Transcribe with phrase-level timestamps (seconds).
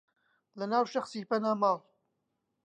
[0.59, 1.77] لەناو شەخسی پەنا ماڵ